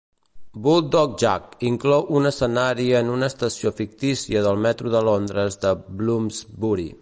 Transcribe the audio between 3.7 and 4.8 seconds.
fictícia del